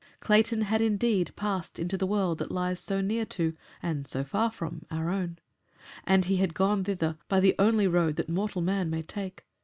[0.19, 4.49] Clayton had, indeed, passed into the world that lies so near to and so far
[4.49, 5.37] from our own,
[6.05, 9.45] and he had gone thither by the only road that mortal man may take.